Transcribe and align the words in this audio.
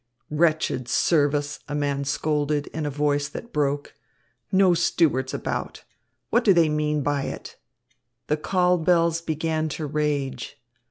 "Wretched 0.31 0.87
service!" 0.87 1.59
a 1.67 1.75
man 1.75 2.05
scolded 2.05 2.65
in 2.73 2.87
a 2.87 2.89
voice 2.89 3.29
that 3.29 3.53
broke. 3.53 3.93
"No 4.51 4.73
stewards 4.73 5.31
about. 5.31 5.83
What 6.31 6.43
do 6.43 6.53
they 6.53 6.69
mean 6.69 7.03
by 7.03 7.25
it?" 7.25 7.55
The 8.25 8.37
call 8.37 8.79
bells 8.79 9.21
began 9.21 9.69
to 9.77 9.85
rage. 9.85 10.59